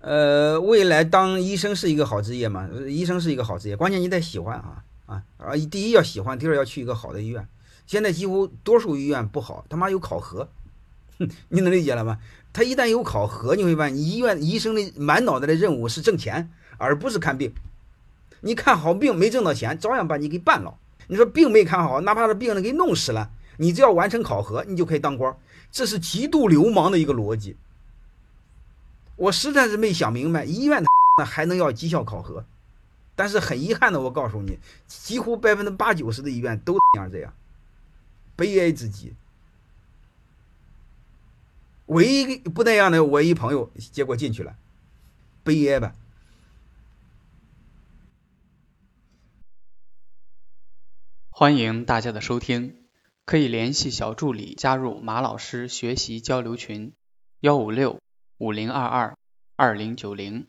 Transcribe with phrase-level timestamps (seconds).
[0.00, 2.68] 呃未来当医生是一个好职业吗？
[2.86, 5.56] 医生是一个好职业，关键你得喜欢啊啊啊！
[5.70, 7.46] 第一要喜欢，第二要去一个好的医院。
[7.86, 10.48] 现在几乎多数医院不好，他妈有考核，
[11.18, 12.18] 哼 你能理解了吗？
[12.52, 17.52] 他一旦有考核，你会发现医院医生的满脑袋的任务是挣钱，而不是看病。
[18.40, 20.74] 你看好病没挣到钱，照样把你给办了。
[21.08, 25.34] 你说病没看好，哪怕是病人给弄死了，你只要完成考核，你就可以当官。
[25.72, 27.56] 这是极度流氓的一个逻辑。
[29.18, 30.82] 我实在是没想明白，医院
[31.18, 32.46] 那 还能要绩效考核？
[33.16, 37.34] 但是很遗憾的，我告诉你，几乎百分之八九十的医院都这样这样，
[38.36, 39.14] 悲哀之极。
[41.86, 44.56] 唯一不那样的，我一朋友结果进去了，
[45.42, 45.94] 悲哀吧。
[51.30, 52.76] 欢迎大家的收听，
[53.24, 56.92] 可以联系小助理加入马老师学习交流群，
[57.40, 58.00] 幺五六
[58.38, 59.16] 五零二二
[59.56, 60.46] 二零九零。